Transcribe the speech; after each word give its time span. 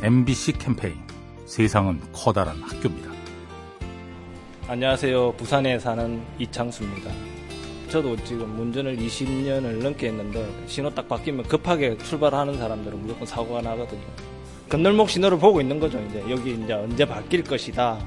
MBC 0.00 0.52
캠페인 0.52 0.94
세상은 1.44 2.00
커다란 2.12 2.62
학교입니다. 2.62 3.10
안녕하세요. 4.68 5.32
부산에 5.32 5.76
사는 5.80 6.22
이창수입니다. 6.38 7.10
저도 7.88 8.16
지금 8.22 8.60
운전을 8.60 8.96
20년을 8.96 9.82
넘게 9.82 10.06
했는데 10.08 10.48
신호 10.68 10.88
딱 10.94 11.08
바뀌면 11.08 11.46
급하게 11.48 11.98
출발하는 11.98 12.58
사람들은 12.58 13.00
무조건 13.00 13.26
사고가 13.26 13.60
나거든요. 13.60 14.04
건널목 14.68 15.10
신호를 15.10 15.36
보고 15.36 15.60
있는 15.60 15.80
거죠. 15.80 15.98
이제 16.08 16.22
여기 16.30 16.52
이제 16.54 16.74
언제 16.74 17.04
바뀔 17.04 17.42
것이다. 17.42 17.98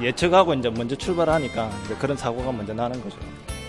예측하고 0.00 0.54
이제 0.54 0.70
먼저 0.70 0.94
출발하니까 0.94 1.72
이제 1.86 1.94
그런 1.96 2.16
사고가 2.16 2.52
먼저 2.52 2.72
나는 2.72 3.02
거죠. 3.02 3.18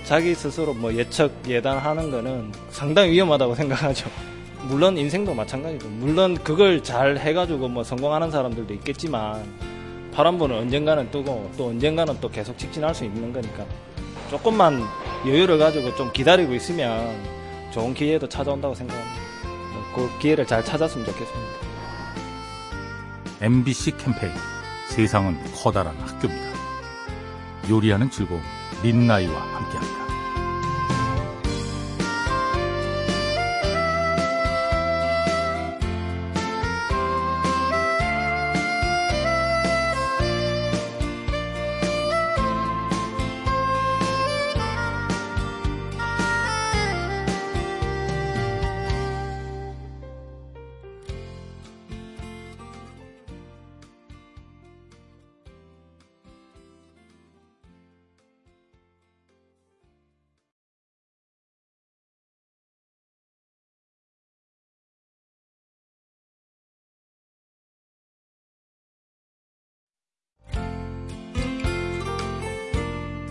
자기 0.03 0.35
스스로 0.35 0.75
뭐 0.75 0.93
예측 0.93 1.31
예단하는 1.47 2.11
거는 2.11 2.51
상당히 2.69 3.13
위험하다고 3.13 3.55
생각하죠. 3.55 4.11
물론 4.71 4.97
인생도 4.97 5.33
마찬가지고 5.33 5.89
물론 5.89 6.37
그걸 6.37 6.81
잘 6.81 7.17
해가지고 7.17 7.67
뭐 7.67 7.83
성공하는 7.83 8.31
사람들도 8.31 8.73
있겠지만 8.75 9.43
파란불은 10.13 10.59
언젠가는 10.59 11.11
뜨고 11.11 11.51
또 11.57 11.67
언젠가는 11.67 12.17
또 12.21 12.29
계속 12.29 12.57
직진할 12.57 12.95
수 12.95 13.03
있는 13.03 13.33
거니까 13.33 13.65
조금만 14.29 14.81
여유를 15.27 15.57
가지고 15.57 15.93
좀 15.97 16.09
기다리고 16.13 16.53
있으면 16.53 17.13
좋은 17.71 17.93
기회도 17.93 18.29
찾아온다고 18.29 18.73
생각합니다. 18.73 19.21
그 19.93 20.09
기회를 20.19 20.47
잘 20.47 20.63
찾았으면 20.63 21.05
좋겠습니다. 21.05 21.51
MBC 23.41 23.97
캠페인 23.97 24.31
세상은 24.87 25.37
커다란 25.53 25.97
학교입니다. 25.97 26.49
요리하는 27.69 28.09
즐거움 28.09 28.41
민나이와 28.81 29.33
함께합니다. 29.33 30.10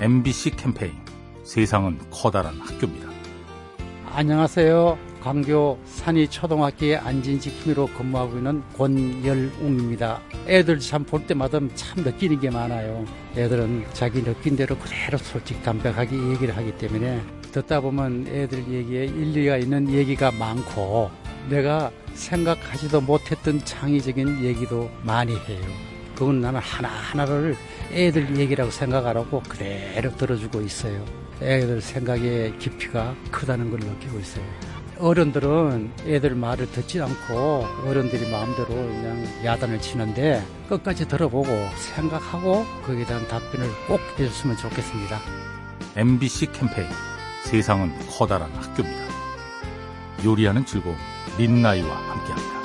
MBC 0.00 0.52
캠페인 0.56 0.92
세상은 1.44 1.98
커다란 2.10 2.58
학교입니다. 2.58 3.08
안녕하세요. 4.12 4.98
광교 5.20 5.78
산이 5.84 6.28
초등학교에 6.28 6.96
안진지킴이로 6.96 7.88
근무하고 7.88 8.38
있는 8.38 8.62
권열웅입니다. 8.78 10.22
애들 10.46 10.78
참 10.78 11.04
볼 11.04 11.26
때마다 11.26 11.58
참 11.74 12.02
느끼는 12.02 12.40
게 12.40 12.48
많아요. 12.48 13.04
애들은 13.36 13.84
자기 13.92 14.24
느낀 14.24 14.56
대로 14.56 14.74
그대로 14.78 15.18
솔직 15.18 15.62
담백하게 15.62 16.16
얘기를 16.30 16.56
하기 16.56 16.78
때문에 16.78 17.20
듣다 17.52 17.80
보면 17.82 18.26
애들 18.28 18.72
얘기에 18.72 19.04
일리가 19.04 19.58
있는 19.58 19.90
얘기가 19.90 20.30
많고 20.32 21.10
내가 21.50 21.90
생각하지도 22.14 23.02
못했던 23.02 23.58
창의적인 23.62 24.42
얘기도 24.44 24.90
많이 25.02 25.34
해요. 25.34 25.89
그건 26.20 26.42
나는 26.42 26.60
하나하나를 26.60 27.56
애들 27.92 28.36
얘기라고 28.36 28.70
생각하라고 28.70 29.40
그대로 29.48 30.14
들어주고 30.14 30.60
있어요. 30.60 31.02
애들 31.40 31.80
생각의 31.80 32.58
깊이가 32.58 33.14
크다는 33.30 33.70
걸 33.70 33.80
느끼고 33.80 34.18
있어요. 34.18 34.44
어른들은 34.98 35.92
애들 36.04 36.34
말을 36.34 36.70
듣지 36.72 37.00
않고 37.00 37.64
어른들이 37.86 38.30
마음대로 38.30 38.68
그냥 38.68 39.24
야단을 39.42 39.80
치는데 39.80 40.44
끝까지 40.68 41.08
들어보고 41.08 41.46
생각하고 41.94 42.66
거기에 42.84 43.06
대한 43.06 43.26
답변을 43.26 43.66
꼭 43.88 43.98
해줬으면 44.18 44.58
좋겠습니다. 44.58 45.18
MBC 45.96 46.52
캠페인 46.52 46.86
세상은 47.44 47.98
커다란 48.10 48.50
학교입니다. 48.52 49.06
요리하는 50.22 50.66
즐거움 50.66 50.96
민나이와 51.38 51.96
함께합니다. 51.96 52.59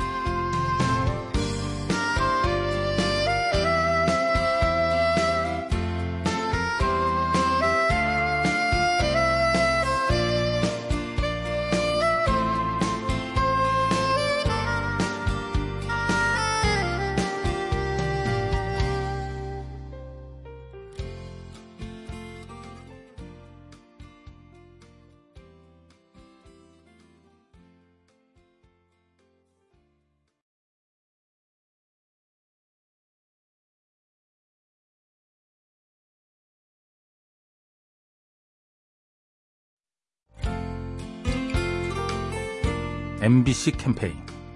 MBC 43.26 43.72
캠페인 43.72 44.14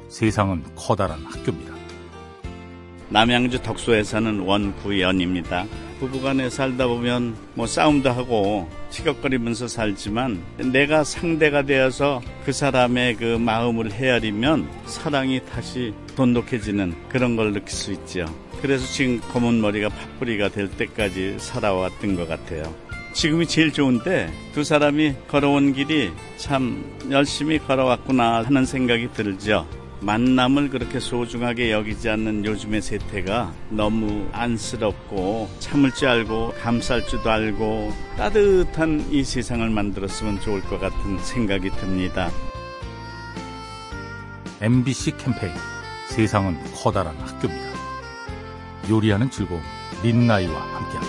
세상은 0.10 0.64
커다란 0.76 1.26
학교입니다. 1.26 1.74
남양주 3.10 3.64
덕소에 3.64 4.04
사는 4.04 4.42
원구연입니다. 4.42 5.66
부부간에 6.00 6.52
살다 6.52 6.86
보면 6.86 7.36
뭐 7.56 7.66
싸움도 7.66 8.12
하고 8.12 8.70
치걱거리면서 8.92 9.68
살지만 9.68 10.44
내가 10.72 11.04
상대가 11.04 11.64
되어서 11.64 12.22
그 12.46 12.52
사람의 12.52 13.16
그 13.16 13.40
마음을 13.40 13.92
헤아리면 13.92 14.70
사랑이 14.86 15.44
다시 15.46 15.96
돈독해지는 16.16 16.94
그런 17.10 17.36
걸 17.36 17.54
느낄 17.54 17.72
수 17.72 17.92
있죠. 17.94 18.28
그래서 18.62 18.86
지금 18.86 19.20
검은 19.32 19.62
머리가 19.62 19.90
팥뿌리가 19.90 20.50
될 20.50 20.70
때까지 20.70 21.38
살아왔던 21.40 22.16
것 22.16 22.28
같아요. 22.28 22.89
지금이 23.20 23.48
제일 23.48 23.74
좋은데 23.74 24.32
두 24.54 24.64
사람이 24.64 25.14
걸어온 25.28 25.74
길이 25.74 26.10
참 26.38 26.86
열심히 27.12 27.60
걸어왔구나 27.60 28.44
하는 28.46 28.66
생각이 28.66 29.12
들죠. 29.12 29.68
만남을 30.00 30.70
그렇게 30.70 31.02
소중하게 31.02 31.74
여기지 31.74 32.08
않는 32.12 32.46
요즘의 32.46 32.82
세태가 32.82 33.54
너무 33.72 34.30
안쓰럽고 34.32 35.50
참을 35.60 35.92
줄 35.92 36.08
알고 36.08 36.54
감쌀 36.62 37.06
줄도 37.06 37.30
알고 37.30 37.92
따뜻한 38.16 39.08
이 39.12 39.26
세상을 39.26 39.70
만들었으면 39.70 40.40
좋을 40.40 40.62
것 40.62 40.80
같은 40.80 41.20
생각이 41.20 41.72
듭니다. 41.72 42.32
MBC 44.62 45.18
캠페인 45.18 45.52
세상은 46.08 46.58
커다란 46.74 47.18
학교입니다. 47.18 47.70
요리하는 48.90 49.30
즐거움 49.30 49.62
민나이와 50.04 50.54
함께합니다. 50.54 51.09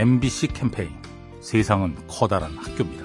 MBC 0.00 0.46
캠페인 0.54 0.88
세상은 1.40 1.94
커다란 2.08 2.56
학교입니다. 2.56 3.04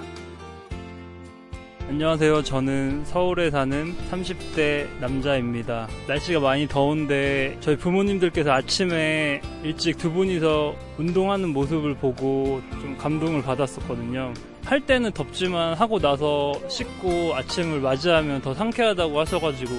안녕하세요. 1.89 2.41
저는 2.43 3.03
서울에 3.03 3.51
사는 3.51 3.93
30대 4.09 4.87
남자입니다. 5.01 5.89
날씨가 6.07 6.39
많이 6.39 6.69
더운데 6.69 7.57
저희 7.59 7.75
부모님들께서 7.75 8.49
아침에 8.49 9.41
일찍 9.61 9.97
두 9.97 10.09
분이서 10.13 10.73
운동하는 10.97 11.49
모습을 11.49 11.95
보고 11.95 12.61
좀 12.79 12.97
감동을 12.97 13.41
받았었거든요. 13.41 14.33
할 14.63 14.79
때는 14.79 15.11
덥지만 15.11 15.73
하고 15.73 15.99
나서 15.99 16.53
씻고 16.69 17.35
아침을 17.35 17.81
맞이하면 17.81 18.41
더 18.41 18.53
상쾌하다고 18.53 19.19
하셔가지고 19.19 19.71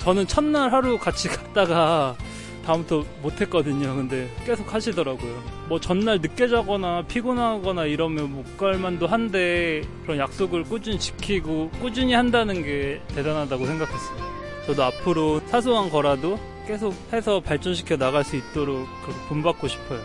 저는 0.00 0.26
첫날 0.26 0.70
하루 0.74 0.98
같이 0.98 1.28
갔다가 1.28 2.16
다음부터 2.64 3.04
못했거든요. 3.22 3.94
근데 3.96 4.28
계속 4.44 4.72
하시더라고요. 4.72 5.42
뭐 5.68 5.80
전날 5.80 6.18
늦게 6.20 6.48
자거나 6.48 7.02
피곤하거나 7.08 7.84
이러면 7.86 8.32
못 8.32 8.56
갈 8.56 8.78
만도 8.78 9.06
한데 9.06 9.82
그런 10.02 10.18
약속을 10.18 10.64
꾸준히 10.64 10.98
지키고 10.98 11.70
꾸준히 11.80 12.12
한다는 12.12 12.62
게 12.62 13.00
대단하다고 13.14 13.64
생각했어요. 13.66 14.30
저도 14.66 14.84
앞으로 14.84 15.40
사소한 15.46 15.88
거라도 15.88 16.38
계속 16.66 16.94
해서 17.12 17.40
발전시켜 17.40 17.96
나갈 17.96 18.22
수 18.22 18.36
있도록 18.36 18.86
그렇게 19.02 19.20
본받고 19.28 19.66
싶어요. 19.68 20.00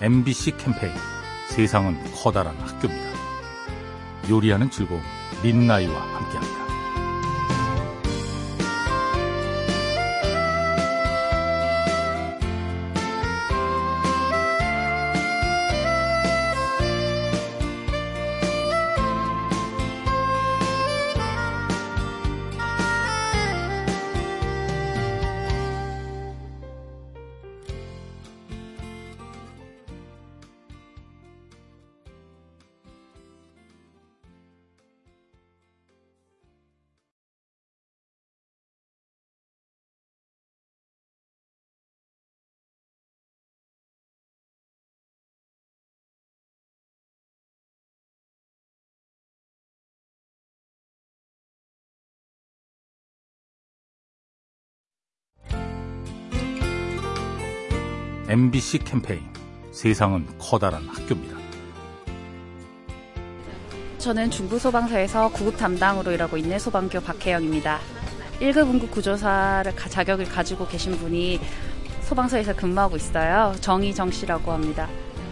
MBC 0.00 0.56
캠페인 0.56 0.92
세상은 1.48 1.96
커다란 2.14 2.56
학교입니다. 2.56 3.08
요리하는 4.30 4.70
즐거움 4.70 5.02
민나이와 5.42 5.94
함께합니다. 5.94 6.67
MBC 58.28 58.78
캠페인 58.80 59.22
세상은 59.72 60.26
커다란 60.38 60.86
학교입니다. 60.88 61.36
저는 63.98 64.30
중부소방서에서 64.30 65.30
구급 65.32 65.56
담당으로 65.56 66.12
일하고 66.12 66.36
있는 66.36 66.58
소방교 66.58 67.00
박혜영입니다. 67.00 67.80
1급 68.40 68.58
응급 68.70 68.90
구조사를 68.90 69.74
가- 69.74 69.88
자격을 69.88 70.26
가지고 70.26 70.66
계신 70.68 70.92
분이 70.98 71.40
소방서에서 72.02 72.54
근무하고 72.54 72.96
있어요. 72.96 73.54
정희정 73.60 74.10
씨라고 74.10 74.52
합니다. 74.52 74.88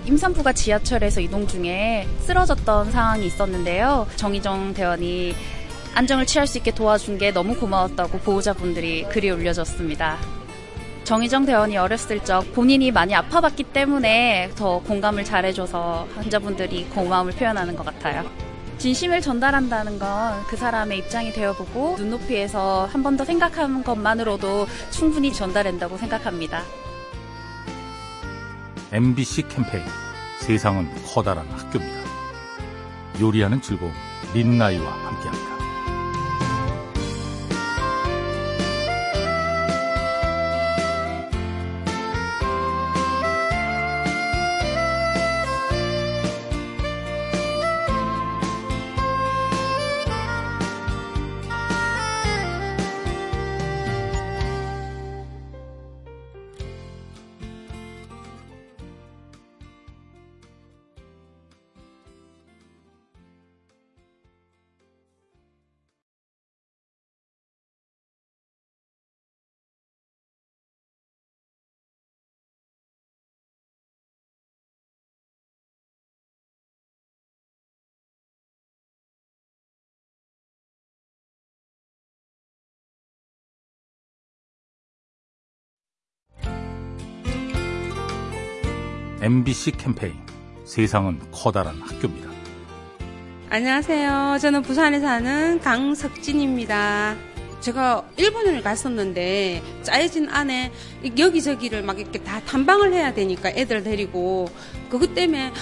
임산부가 0.06 0.52
지하철에서 0.52 1.20
이동 1.20 1.46
중에 1.46 2.06
쓰러졌던 2.20 2.90
상황이 2.90 3.26
있었는데요. 3.26 4.06
정희정 4.16 4.74
대원이 4.74 5.34
안정을 5.94 6.26
취할 6.26 6.46
수 6.46 6.58
있게 6.58 6.72
도와준 6.72 7.18
게 7.18 7.30
너무 7.32 7.54
고마웠다고 7.56 8.18
보호자분들이 8.18 9.04
글이 9.04 9.30
올려졌습니다. 9.30 10.18
정희정 11.06 11.46
대원이 11.46 11.76
어렸을 11.76 12.18
적 12.24 12.52
본인이 12.52 12.90
많이 12.90 13.14
아파봤기 13.14 13.62
때문에 13.62 14.50
더 14.56 14.80
공감을 14.80 15.22
잘해줘서 15.24 16.08
환자분들이 16.16 16.86
고마움을 16.86 17.32
표현하는 17.32 17.76
것 17.76 17.86
같아요. 17.86 18.28
진심을 18.78 19.20
전달한다는 19.20 20.00
건 20.00 20.16
그 20.48 20.56
사람의 20.56 20.98
입장이 20.98 21.32
되어보고 21.32 21.94
눈높이에서 21.98 22.86
한 22.92 23.02
번 23.04 23.16
더 23.16 23.24
생각하는 23.24 23.84
것만으로도 23.84 24.66
충분히 24.90 25.32
전달된다고 25.32 25.96
생각합니다. 25.96 26.62
MBC 28.92 29.42
캠페인 29.48 29.84
세상은 30.40 30.88
커다란 31.06 31.46
학교입니다. 31.52 32.00
요리하는 33.20 33.62
즐거움 33.62 33.92
민나이와 34.34 34.90
함께합니다. 34.92 35.55
MBC 89.26 89.72
캠페인 89.72 90.14
세상은 90.64 91.18
커다란 91.32 91.80
학교입니다. 91.80 92.30
안녕하세요. 93.50 94.38
저는 94.40 94.62
부산에 94.62 95.00
사는 95.00 95.58
강석진입니다. 95.58 97.16
제가 97.58 98.08
일본을 98.16 98.62
갔었는데 98.62 99.64
짜여진 99.82 100.28
안에 100.28 100.70
여기저기를 101.18 101.82
막 101.82 101.98
이렇게 101.98 102.22
다 102.22 102.40
탐방을 102.46 102.92
해야 102.92 103.12
되니까 103.14 103.48
애들 103.48 103.82
데리고 103.82 104.48
그것 104.88 105.12
때문에 105.12 105.52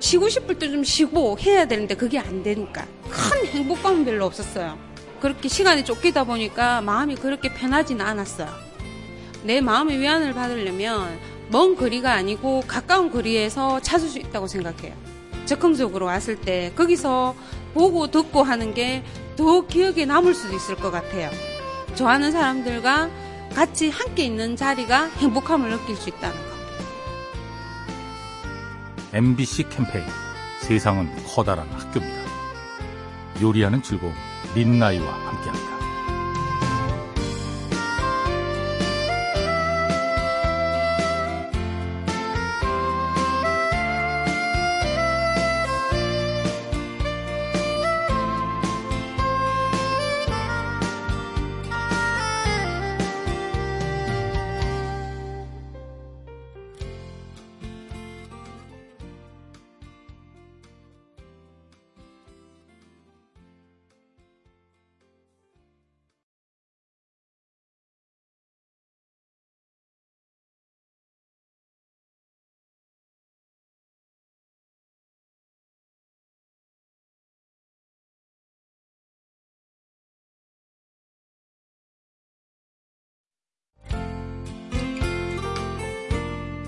쉬고 0.00 0.28
싶을 0.28 0.58
때 0.58 0.68
좀 0.68 0.82
쉬고 0.82 1.38
해야 1.38 1.64
되는데 1.66 1.94
그게 1.94 2.18
안 2.18 2.42
되니까 2.42 2.84
큰 3.08 3.46
행복감은 3.46 4.04
별로 4.04 4.26
없었어요. 4.26 4.76
그렇게 5.20 5.46
시간이 5.48 5.84
쫓기다 5.84 6.24
보니까 6.24 6.80
마음이 6.80 7.14
그렇게 7.14 7.54
편하지는 7.54 8.04
않았어요. 8.04 8.48
내 9.44 9.60
마음의 9.60 10.00
위안을 10.00 10.34
받으려면 10.34 11.31
먼 11.52 11.76
거리가 11.76 12.12
아니고 12.12 12.64
가까운 12.66 13.10
거리에서 13.12 13.78
찾을 13.80 14.08
수 14.08 14.18
있다고 14.18 14.48
생각해요. 14.48 14.94
적흥적으로 15.44 16.06
왔을 16.06 16.40
때 16.40 16.72
거기서 16.74 17.36
보고 17.74 18.10
듣고 18.10 18.42
하는 18.42 18.74
게 18.74 19.04
더 19.36 19.66
기억에 19.66 20.04
남을 20.04 20.34
수도 20.34 20.54
있을 20.56 20.76
것 20.76 20.90
같아요. 20.90 21.30
좋아하는 21.94 22.32
사람들과 22.32 23.10
같이 23.54 23.90
함께 23.90 24.24
있는 24.24 24.56
자리가 24.56 25.06
행복함을 25.16 25.70
느낄 25.70 25.96
수 25.96 26.08
있다는 26.08 26.36
거. 26.36 26.52
MBC 29.14 29.68
캠페인 29.68 30.04
세상은 30.60 31.10
커다란 31.26 31.68
학교입니다. 31.70 32.22
요리하는 33.42 33.82
즐거움 33.82 34.14
민나이와 34.54 35.12
함께합니다. 35.12 35.71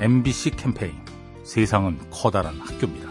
MBC 0.00 0.50
캠페인 0.52 0.92
세상은 1.44 1.98
커다란 2.10 2.58
학교입니다. 2.60 3.08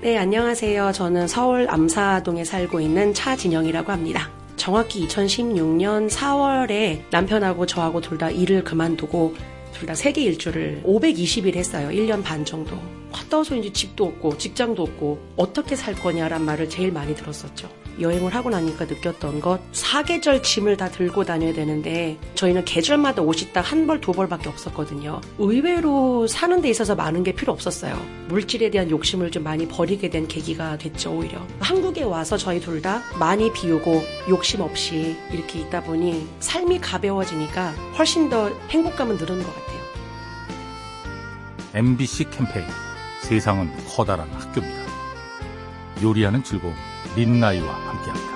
네, 0.00 0.18
안녕하세요. 0.18 0.92
저는 0.92 1.28
서울 1.28 1.66
암사동에 1.70 2.44
살고 2.44 2.80
있는 2.80 3.14
차진영이라고 3.14 3.92
합니다. 3.92 4.30
정확히 4.56 5.06
2016년 5.06 6.10
4월에 6.10 7.02
남편하고 7.10 7.66
저하고 7.66 8.00
둘 8.00 8.18
다 8.18 8.30
일을 8.30 8.64
그만두고 8.64 9.34
둘 9.72 9.86
다 9.86 9.94
세계 9.94 10.22
일주를 10.22 10.82
520일 10.84 11.56
했어요. 11.56 11.88
1년 11.88 12.22
반 12.22 12.44
정도. 12.44 12.76
갔다 13.12 13.38
와서 13.38 13.56
이제 13.56 13.72
집도 13.72 14.04
없고 14.04 14.38
직장도 14.38 14.82
없고 14.82 15.18
어떻게 15.36 15.74
살 15.76 15.94
거냐란 15.94 16.44
말을 16.44 16.68
제일 16.68 16.92
많이 16.92 17.14
들었었죠. 17.14 17.68
여행을 18.00 18.34
하고 18.34 18.50
나니까 18.50 18.84
느꼈던 18.86 19.40
것 19.40 19.60
사계절 19.72 20.42
짐을 20.42 20.76
다 20.76 20.88
들고 20.88 21.24
다녀야 21.24 21.52
되는데 21.52 22.18
저희는 22.34 22.64
계절마다 22.64 23.22
옷이 23.22 23.52
딱 23.52 23.62
한 23.72 23.86
벌 23.86 24.00
두 24.00 24.12
벌밖에 24.12 24.48
없었거든요. 24.48 25.20
의외로 25.38 26.26
사는 26.26 26.60
데 26.60 26.68
있어서 26.70 26.94
많은 26.94 27.22
게 27.22 27.32
필요 27.32 27.52
없었어요. 27.52 27.94
물질에 28.28 28.70
대한 28.70 28.90
욕심을 28.90 29.30
좀 29.30 29.42
많이 29.44 29.66
버리게 29.68 30.08
된 30.10 30.26
계기가 30.28 30.78
됐죠 30.78 31.12
오히려. 31.12 31.44
한국에 31.60 32.02
와서 32.02 32.36
저희 32.36 32.60
둘 32.60 32.82
다 32.82 33.00
많이 33.18 33.52
비우고 33.52 34.02
욕심 34.28 34.60
없이 34.62 35.16
이렇게 35.30 35.60
있다 35.60 35.82
보니 35.84 36.26
삶이 36.40 36.80
가벼워지니까 36.80 37.70
훨씬 37.98 38.28
더 38.28 38.48
행복감은 38.70 39.16
늘는 39.18 39.42
것 39.44 39.54
같아요. 39.54 39.82
MBC 41.74 42.30
캠페인 42.30 42.66
세상은 43.22 43.70
커다란 43.88 44.28
학교입니다. 44.32 44.82
요리하는 46.02 46.42
즐거움 46.42 46.74
민나이와 47.14 47.74
함께합니다. 47.74 48.31